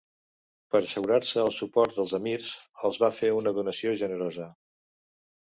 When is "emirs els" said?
2.19-2.99